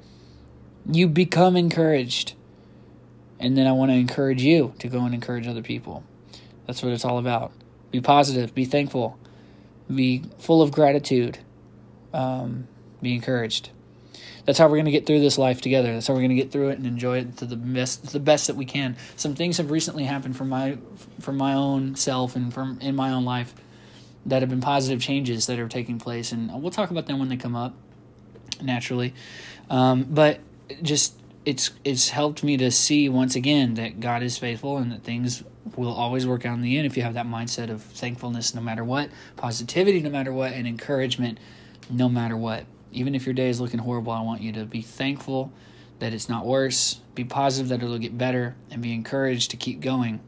you 0.91 1.09
become 1.09 1.57
encouraged. 1.57 2.35
And 3.39 3.57
then 3.57 3.67
i 3.67 3.73
want 3.73 3.91
to 3.91 3.97
encourage 3.97 4.43
you 4.43 4.75
to 4.79 4.89
go 4.89 5.01
and 5.05 5.15
encourage 5.15 5.47
other 5.47 5.63
people. 5.63 6.05
That's 6.67 6.83
what 6.83 6.93
it's 6.93 7.05
all 7.05 7.19
about. 7.19 7.53
Be 7.91 8.01
positive 8.01 8.55
be 8.55 8.65
thankful 8.65 9.19
be 9.93 10.23
full 10.39 10.63
of 10.63 10.73
gratitude, 10.73 11.39
um, 12.15 12.67
be 13.03 13.15
encouraged. 13.15 13.71
That's 14.45 14.59
how 14.59 14.67
we're 14.67 14.77
going 14.77 14.85
to 14.87 14.91
get 14.91 15.07
through 15.07 15.21
this 15.21 15.39
life 15.39 15.61
together. 15.61 15.93
That's 15.93 16.07
how 16.07 16.15
we're 16.15 16.21
going 16.21 16.31
to 16.31 16.37
get 16.37 16.51
through 16.51 16.71
it 16.71 16.79
and 16.79 16.87
enjoy 16.87 17.19
it 17.19 17.37
to 17.39 17.47
the 17.47 17.57
best, 17.57 18.13
the 18.13 18.21
best 18.21 18.47
that 18.47 18.57
we 18.57 18.65
can. 18.65 18.97
Some 19.17 19.35
things 19.35 19.57
have 19.59 19.71
recently 19.71 20.05
happened 20.05 20.37
for 20.37 20.45
my, 20.45 20.79
for 21.21 21.33
my 21.33 21.55
own 21.55 21.97
self 21.97 22.37
and 22.37 22.53
from 22.53 22.79
in 22.81 22.95
my 22.95 23.11
own 23.11 23.25
life 23.25 23.55
that 24.27 24.43
have 24.43 24.49
been 24.49 24.61
positive 24.61 25.01
changes 25.01 25.47
that 25.47 25.59
are 25.59 25.69
taking 25.69 25.99
place, 25.99 26.33
and 26.33 26.51
we'll 26.63 26.71
talk 26.71 26.91
about 26.91 27.07
them 27.07 27.19
when 27.19 27.29
they 27.29 27.37
come 27.37 27.55
up 27.55 27.75
naturally. 28.63 29.15
Um, 29.71 30.05
but 30.05 30.41
just 30.83 31.15
it's 31.45 31.71
it's 31.85 32.09
helped 32.09 32.43
me 32.43 32.57
to 32.57 32.71
see 32.71 33.09
once 33.09 33.37
again 33.37 33.75
that 33.75 34.01
God 34.01 34.23
is 34.23 34.39
faithful 34.39 34.79
and 34.79 34.91
that 34.93 35.03
things 35.03 35.43
will 35.77 35.93
always 35.93 36.27
work 36.27 36.47
out 36.47 36.55
in 36.55 36.63
the 36.63 36.77
end 36.77 36.87
if 36.87 36.97
you 36.97 37.03
have 37.03 37.15
that 37.15 37.27
mindset 37.27 37.71
of 37.71 37.83
thankfulness 37.83 38.55
no 38.55 38.61
matter 38.61 38.85
what, 38.85 39.11
positivity 39.37 40.01
no 40.01 40.11
matter 40.11 40.33
what, 40.33 40.53
and 40.53 40.67
encouragement 40.67 41.39
no 41.91 42.09
matter 42.09 42.37
what. 42.37 42.65
Even 42.95 43.15
if 43.15 43.27
your 43.27 43.35
day 43.35 43.49
is 43.49 43.61
looking 43.61 43.81
horrible, 43.81 44.13
I 44.13 44.23
want 44.23 44.41
you 44.41 44.53
to 44.53 44.65
be 44.65 44.81
thankful 44.81 45.53
that 45.99 46.13
it's 46.13 46.29
not 46.29 46.47
worse, 46.47 47.01
be 47.15 47.25
positive 47.25 47.69
that 47.69 47.83
it'll 47.83 47.99
get 47.99 48.17
better, 48.17 48.55
and 48.71 48.81
be 48.81 48.93
encouraged 48.93 49.51
to 49.51 49.57
keep 49.57 49.81
going, 49.81 50.21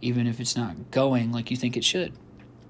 even 0.00 0.26
if 0.26 0.40
it's 0.40 0.56
not 0.56 0.90
going 0.90 1.32
like 1.32 1.50
you 1.50 1.56
think 1.56 1.76
it 1.76 1.84
should. 1.84 2.12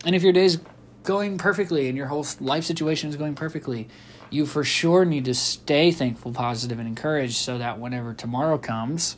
And 0.04 0.14
if 0.14 0.22
your 0.22 0.32
day's 0.32 0.58
going 1.02 1.38
perfectly 1.38 1.88
and 1.88 1.96
your 1.96 2.06
whole 2.06 2.26
life 2.40 2.64
situation 2.64 3.08
is 3.08 3.16
going 3.16 3.34
perfectly, 3.34 3.88
you 4.30 4.46
for 4.46 4.64
sure 4.64 5.04
need 5.04 5.24
to 5.26 5.34
stay 5.34 5.90
thankful, 5.90 6.32
positive, 6.32 6.78
and 6.78 6.88
encouraged 6.88 7.36
so 7.36 7.58
that 7.58 7.78
whenever 7.78 8.14
tomorrow 8.14 8.58
comes, 8.58 9.16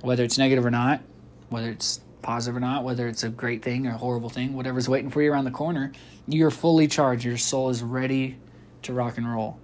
whether 0.00 0.24
it's 0.24 0.38
negative 0.38 0.64
or 0.64 0.70
not, 0.70 1.02
whether 1.48 1.70
it's 1.70 2.00
positive 2.22 2.56
or 2.56 2.60
not, 2.60 2.84
whether 2.84 3.08
it's 3.08 3.24
a 3.24 3.28
great 3.28 3.62
thing 3.62 3.86
or 3.86 3.90
a 3.90 3.98
horrible 3.98 4.30
thing, 4.30 4.54
whatever's 4.54 4.88
waiting 4.88 5.10
for 5.10 5.20
you 5.20 5.32
around 5.32 5.44
the 5.44 5.50
corner, 5.50 5.92
you're 6.26 6.50
fully 6.50 6.86
charged. 6.86 7.24
Your 7.24 7.38
soul 7.38 7.70
is 7.70 7.82
ready 7.82 8.38
to 8.82 8.92
rock 8.92 9.18
and 9.18 9.32
roll. 9.32 9.58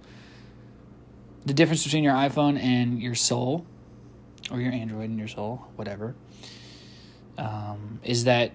The 1.45 1.53
difference 1.53 1.83
between 1.83 2.03
your 2.03 2.13
iPhone 2.13 2.59
and 2.59 3.01
your 3.01 3.15
soul, 3.15 3.65
or 4.51 4.59
your 4.59 4.71
Android 4.71 5.09
and 5.09 5.17
your 5.17 5.27
soul, 5.27 5.67
whatever, 5.75 6.15
um, 7.37 7.99
is 8.03 8.25
that 8.25 8.51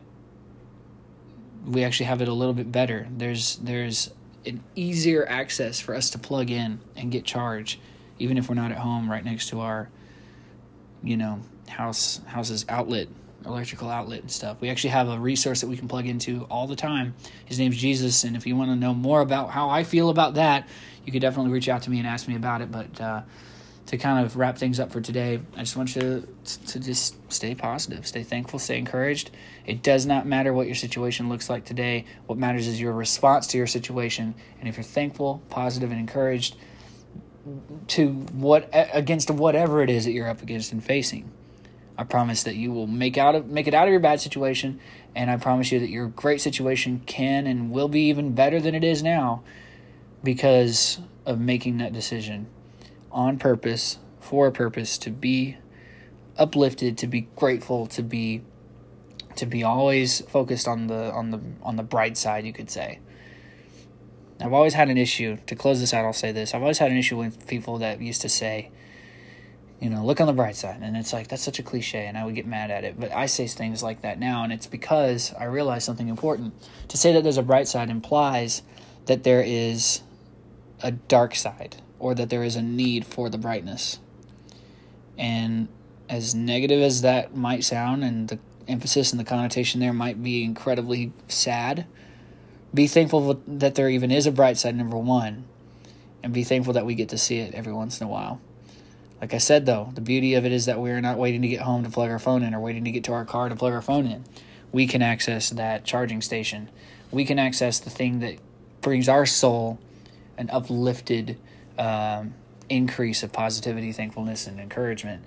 we 1.67 1.85
actually 1.85 2.07
have 2.07 2.21
it 2.21 2.29
a 2.29 2.33
little 2.33 2.55
bit 2.55 2.71
better. 2.71 3.09
There's 3.17 3.57
there's 3.57 4.11
an 4.45 4.63
easier 4.75 5.27
access 5.29 5.81
for 5.81 5.95
us 5.95 6.11
to 6.11 6.19
plug 6.19 6.51
in 6.51 6.81
and 6.97 7.13
get 7.13 7.25
charged, 7.25 7.79
even 8.19 8.37
if 8.37 8.49
we're 8.49 8.57
not 8.57 8.73
at 8.73 8.79
home, 8.79 9.11
right 9.11 9.25
next 9.25 9.49
to 9.51 9.61
our, 9.61 9.89
you 11.03 11.17
know, 11.17 11.41
house 11.69 12.21
house's 12.27 12.67
outlet, 12.69 13.09
electrical 13.47 13.89
outlet 13.89 14.21
and 14.21 14.31
stuff. 14.31 14.61
We 14.61 14.71
actually 14.71 14.91
have 14.91 15.09
a 15.09 15.19
resource 15.19 15.61
that 15.61 15.69
we 15.69 15.77
can 15.77 15.89
plug 15.89 16.07
into 16.07 16.47
all 16.51 16.67
the 16.67 16.77
time. 16.77 17.15
His 17.45 17.59
name's 17.59 17.77
Jesus, 17.77 18.25
and 18.25 18.37
if 18.37 18.47
you 18.47 18.57
want 18.57 18.71
to 18.71 18.77
know 18.77 18.95
more 18.95 19.21
about 19.21 19.51
how 19.51 19.71
I 19.71 19.85
feel 19.85 20.09
about 20.09 20.35
that, 20.35 20.69
you 21.05 21.13
could 21.13 21.23
definitely 21.23 21.53
reach 21.53 21.69
out 21.69 21.83
to 21.83 21.91
me 21.91 21.99
and 21.99 22.07
ask 22.07 22.29
me 22.29 22.37
about 22.37 22.61
it. 22.63 22.71
But 22.71 23.01
uh, 23.01 23.23
to 23.87 23.99
kind 23.99 24.25
of 24.25 24.37
wrap 24.37 24.59
things 24.59 24.79
up 24.79 24.93
for 24.93 25.01
today, 25.01 25.41
I 25.57 25.61
just 25.61 25.77
want 25.77 25.95
you 25.95 26.27
to, 26.45 26.67
to 26.67 26.81
just 26.81 27.17
stay 27.33 27.55
positive, 27.55 28.07
stay 28.07 28.23
thankful, 28.23 28.59
stay 28.59 28.79
encouraged. 28.79 29.31
It 29.67 29.83
does 29.83 30.07
not 30.07 30.27
matter 30.27 30.53
what 30.53 30.67
your 30.67 30.77
situation 30.77 31.29
looks 31.29 31.51
like 31.51 31.65
today. 31.65 32.07
What 32.27 32.39
matters 32.39 32.69
is 32.69 32.81
your 32.81 32.93
response 32.93 33.49
to 33.49 33.59
your 33.59 33.67
situation. 33.67 34.35
And 34.61 34.69
if 34.69 34.77
you're 34.77 34.85
thankful, 34.85 35.43
positive, 35.51 35.91
and 35.91 36.01
encouraged 36.01 36.57
to 37.89 38.09
what 38.09 38.69
against 38.73 39.31
whatever 39.31 39.83
it 39.83 39.91
is 39.91 40.05
that 40.05 40.13
you're 40.13 40.29
up 40.29 40.43
against 40.43 40.73
and 40.73 40.83
facing, 40.83 41.31
I 41.97 42.05
promise 42.05 42.45
that 42.45 42.57
you 42.57 42.73
will 42.73 42.87
make 42.87 43.19
out 43.19 43.35
of 43.35 43.47
make 43.47 43.67
it 43.69 43.75
out 43.75 43.87
of 43.87 43.91
your 43.91 44.01
bad 44.01 44.21
situation, 44.21 44.81
and 45.15 45.31
I 45.31 45.37
promise 45.37 45.71
you 45.71 45.79
that 45.81 45.91
your 45.91 46.09
great 46.09 46.41
situation 46.41 47.03
can 47.07 47.47
and 47.47 47.71
will 47.71 47.89
be 47.89 48.09
even 48.09 48.35
better 48.35 48.61
than 48.61 48.75
it 48.75 48.85
is 48.85 49.03
now 49.03 49.43
because 50.25 51.01
of 51.27 51.39
making 51.39 51.79
that 51.79 51.93
decision 51.93 52.47
on 53.11 53.39
purpose, 53.39 53.99
for 54.21 54.47
a 54.47 54.53
purpose, 54.53 54.97
to 54.99 55.11
be 55.11 55.59
uplifted, 56.39 56.97
to 56.99 57.07
be 57.07 57.29
grateful, 57.37 57.87
to 57.87 58.03
be 58.03 58.43
to 59.37 59.47
be 59.47 59.63
always 59.63 60.21
focused 60.23 60.69
on 60.69 60.87
the 60.87 61.13
on 61.13 61.31
the 61.31 61.41
on 61.63 61.77
the 61.77 61.83
bright 61.83 62.17
side, 62.17 62.47
you 62.47 62.53
could 62.53 62.71
say. 62.71 63.01
I've 64.41 64.53
always 64.53 64.75
had 64.75 64.89
an 64.89 64.99
issue. 64.99 65.37
To 65.47 65.55
close 65.55 65.79
this 65.79 65.95
out, 65.95 66.05
I'll 66.05 66.13
say 66.13 66.33
this. 66.33 66.55
I've 66.55 66.63
always 66.63 66.79
had 66.79 66.91
an 66.91 66.97
issue 66.97 67.17
with 67.17 67.47
people 67.47 67.79
that 67.79 68.01
used 68.01 68.23
to 68.23 68.29
say, 68.29 68.71
you 69.83 69.91
know, 69.91 70.05
look 70.05 70.21
on 70.21 70.29
the 70.29 70.33
bright 70.33 70.55
side. 70.55 70.79
And 70.81 70.97
it's 70.97 71.13
like, 71.13 71.27
that's 71.27 71.43
such 71.43 71.59
a 71.59 71.63
cliche, 71.65 72.07
and 72.07 72.17
I 72.17 72.25
would 72.25 72.37
get 72.37 72.47
mad 72.47 72.71
at 72.71 72.85
it. 72.85 73.01
But 73.01 73.11
I 73.11 73.27
say 73.27 73.49
things 73.49 73.83
like 73.83 74.03
that 74.03 74.21
now, 74.21 74.45
and 74.45 74.53
it's 74.53 74.69
because 74.69 75.35
I 75.35 75.47
realize 75.47 75.85
something 75.85 76.07
important. 76.07 76.55
To 76.89 76.97
say 76.97 77.13
that 77.13 77.25
there's 77.25 77.37
a 77.37 77.43
bright 77.43 77.67
side 77.67 77.91
implies 77.91 78.63
that 79.07 79.25
there 79.25 79.43
is 79.43 80.03
a 80.85 80.93
dark 80.93 81.35
side 81.35 81.83
or 81.99 82.15
that 82.15 82.31
there 82.31 82.45
is 82.45 82.55
a 82.55 82.63
need 82.63 83.05
for 83.05 83.29
the 83.29 83.39
brightness. 83.39 83.99
And 85.19 85.67
as 86.09 86.33
negative 86.33 86.81
as 86.81 87.03
that 87.03 87.37
might 87.37 87.65
sound, 87.65 88.05
and 88.05 88.29
the 88.29 88.39
emphasis 88.69 89.11
and 89.11 89.19
the 89.19 89.25
connotation 89.25 89.81
there 89.81 89.93
might 89.93 90.23
be 90.23 90.45
incredibly 90.45 91.13
sad, 91.27 91.87
be 92.73 92.87
thankful 92.87 93.43
that 93.49 93.75
there 93.75 93.89
even 93.89 94.13
is 94.13 94.29
a 94.29 94.33
bright 94.33 94.59
side, 94.59 94.77
number 94.77 94.97
one, 94.97 95.45
and 96.23 96.33
be 96.33 96.45
thankful 96.45 96.75
that 96.75 96.87
we 96.87 96.95
get 96.95 97.09
to 97.09 97.19
see 97.19 97.39
it 97.39 97.53
every 97.53 97.73
once 97.73 98.01
in 98.01 98.07
a 98.07 98.11
while. 98.11 98.41
Like 99.23 99.35
I 99.35 99.39
said, 99.39 99.67
though, 99.67 99.93
the 99.95 100.01
beauty 100.01 100.35
of 100.35 100.45
it 100.45 100.51
is 100.51 100.67
that 100.67 100.81
we're 100.81 101.01
not 101.01 101.17
waiting 101.17 101.43
to 101.43 101.49
get 101.49 101.61
home 101.61 101.85
to 101.85 101.91
plug 101.91 102.11
our 102.11 102.19
phone 102.19 102.43
in 102.43 102.55
or 102.55 102.61
waiting 102.61 102.85
to 102.85 102.91
get 102.91 103.05
to 103.05 103.13
our 103.13 103.25
car 103.25 103.49
to 103.49 103.55
plug 103.55 103.73
our 103.73 103.81
phone 103.81 104.05
in. 104.05 104.25
We 104.73 104.89
can 104.89 105.01
access 105.01 105.51
that 105.51 105.85
charging 105.85 106.21
station. 106.21 106.69
We 107.13 107.25
can 107.25 107.39
access 107.39 107.79
the 107.79 107.89
thing 107.89 108.19
that 108.19 108.39
brings 108.81 109.09
our 109.09 109.25
soul 109.25 109.79
an 110.37 110.51
uplifted 110.51 111.39
um, 111.79 112.35
increase 112.69 113.23
of 113.23 113.33
positivity, 113.33 113.93
thankfulness, 113.93 114.49
and 114.49 114.59
encouragement. 114.59 115.23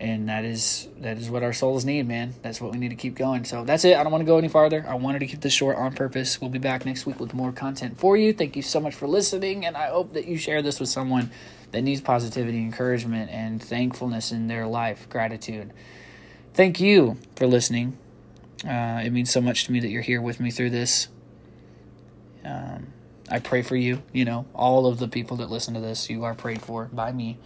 And 0.00 0.28
that 0.28 0.44
is 0.44 0.88
that 0.98 1.16
is 1.16 1.30
what 1.30 1.44
our 1.44 1.52
souls 1.52 1.84
need, 1.84 2.08
man. 2.08 2.34
That's 2.42 2.60
what 2.60 2.72
we 2.72 2.78
need 2.78 2.88
to 2.88 2.96
keep 2.96 3.14
going. 3.14 3.44
So 3.44 3.62
that's 3.62 3.84
it. 3.84 3.96
I 3.96 4.02
don't 4.02 4.10
want 4.10 4.22
to 4.22 4.26
go 4.26 4.36
any 4.36 4.48
farther. 4.48 4.84
I 4.88 4.94
wanted 4.94 5.20
to 5.20 5.26
keep 5.26 5.42
this 5.42 5.52
short 5.52 5.76
on 5.76 5.94
purpose. 5.94 6.40
We'll 6.40 6.50
be 6.50 6.58
back 6.58 6.84
next 6.84 7.06
week 7.06 7.20
with 7.20 7.34
more 7.34 7.52
content 7.52 7.98
for 7.98 8.16
you. 8.16 8.32
Thank 8.32 8.56
you 8.56 8.62
so 8.62 8.80
much 8.80 8.96
for 8.96 9.06
listening, 9.06 9.64
and 9.64 9.76
I 9.76 9.90
hope 9.90 10.14
that 10.14 10.26
you 10.26 10.38
share 10.38 10.60
this 10.60 10.80
with 10.80 10.88
someone 10.88 11.30
that 11.72 11.82
needs 11.82 12.00
positivity, 12.00 12.58
encouragement, 12.58 13.30
and 13.30 13.62
thankfulness 13.62 14.30
in 14.30 14.46
their 14.46 14.66
life, 14.66 15.08
gratitude. 15.08 15.72
Thank 16.54 16.80
you 16.80 17.16
for 17.34 17.46
listening. 17.46 17.96
Uh, 18.64 19.02
it 19.04 19.10
means 19.10 19.30
so 19.30 19.40
much 19.40 19.64
to 19.64 19.72
me 19.72 19.80
that 19.80 19.88
you're 19.88 20.02
here 20.02 20.20
with 20.20 20.38
me 20.38 20.50
through 20.50 20.70
this. 20.70 21.08
Um, 22.44 22.88
I 23.30 23.38
pray 23.38 23.62
for 23.62 23.76
you. 23.76 24.02
You 24.12 24.24
know, 24.24 24.46
all 24.54 24.86
of 24.86 24.98
the 24.98 25.08
people 25.08 25.38
that 25.38 25.50
listen 25.50 25.74
to 25.74 25.80
this, 25.80 26.10
you 26.10 26.24
are 26.24 26.34
prayed 26.34 26.62
for 26.62 26.84
by 26.92 27.10
me. 27.12 27.38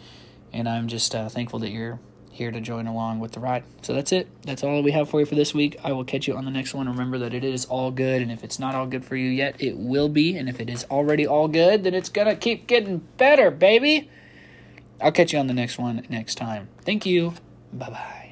And 0.52 0.68
I'm 0.68 0.88
just 0.88 1.14
uh, 1.14 1.28
thankful 1.28 1.61
that 1.61 1.71
you're 1.71 2.00
here 2.37 2.50
to 2.50 2.61
join 2.61 2.87
along 2.87 3.19
with 3.21 3.33
the 3.33 3.40
ride. 3.40 3.64
So 3.83 3.93
that's 3.93 4.12
it. 4.12 4.28
That's 4.43 4.62
all 4.62 4.83
we 4.83 4.93
have 4.93 5.09
for 5.09 5.21
you 5.21 5.26
for 5.26 5.35
this 5.35 5.52
week. 5.52 5.76
I 5.83 5.93
will 5.93 6.05
catch 6.05 6.28
you 6.28 6.37
on 6.37 6.45
the 6.45 6.50
next 6.50 6.75
one. 6.75 6.88
Remember 6.88 7.19
that 7.19 7.35
it 7.35 7.45
is 7.45 7.64
all 7.64 7.90
good. 7.90 8.23
And 8.23 8.31
if 8.31 8.45
it's 8.45 8.59
not 8.59 8.75
all 8.75 8.87
good 8.87 9.05
for 9.05 9.16
you 9.16 9.28
yet, 9.28 9.57
it 9.59 9.76
will 9.76 10.09
be. 10.09 10.37
And 10.37 10.49
if 10.49 10.61
it 10.61 10.71
is 10.71 10.85
already 10.90 11.26
all 11.26 11.49
good, 11.49 11.85
then 11.85 11.95
it's 11.95 12.09
going 12.09 12.28
to 12.28 12.37
keep 12.37 12.66
getting 12.66 12.99
better, 13.16 13.50
baby. 13.50 14.11
I'll 15.00 15.12
catch 15.12 15.33
you 15.33 15.38
on 15.38 15.47
the 15.47 15.55
next 15.55 15.78
one 15.78 16.07
next 16.09 16.37
time. 16.37 16.69
Thank 16.83 17.05
you. 17.07 17.35
Bye 17.73 17.90
bye. 17.90 18.25